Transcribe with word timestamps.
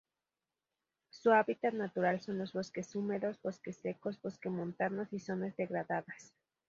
Su 1.11 1.31
hábitat 1.31 1.75
natural 1.75 2.21
son 2.21 2.39
los 2.39 2.53
bosques 2.53 2.95
húmedos, 2.95 3.39
bosques 3.43 3.77
secos, 3.77 4.19
bosque 4.19 4.49
montanos 4.49 5.13
y 5.13 5.19
zonas 5.19 5.55
degradadas. 5.55 6.33